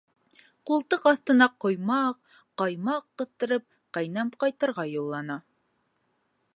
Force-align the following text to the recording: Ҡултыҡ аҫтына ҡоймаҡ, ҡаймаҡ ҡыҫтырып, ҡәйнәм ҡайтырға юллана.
Ҡултыҡ 0.69 1.03
аҫтына 1.11 1.47
ҡоймаҡ, 1.65 2.17
ҡаймаҡ 2.63 3.07
ҡыҫтырып, 3.23 3.69
ҡәйнәм 3.99 4.35
ҡайтырға 4.45 4.91
юллана. 4.95 5.41